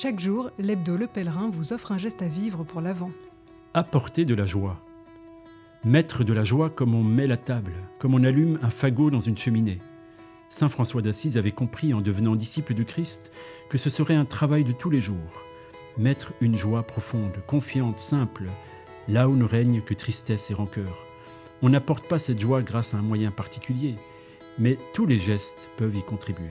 [0.00, 3.10] Chaque jour, l'hebdo Le Pèlerin vous offre un geste à vivre pour l'avant.
[3.74, 4.80] Apporter de la joie.
[5.82, 9.18] Mettre de la joie comme on met la table, comme on allume un fagot dans
[9.18, 9.80] une cheminée.
[10.50, 13.32] Saint François d'Assise avait compris en devenant disciple de Christ
[13.70, 15.42] que ce serait un travail de tous les jours.
[15.96, 18.44] Mettre une joie profonde, confiante, simple,
[19.08, 21.08] là où ne règne que tristesse et rancœur.
[21.60, 23.96] On n'apporte pas cette joie grâce à un moyen particulier,
[24.60, 26.50] mais tous les gestes peuvent y contribuer.